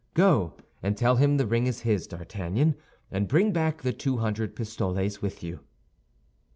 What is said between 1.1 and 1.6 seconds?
him the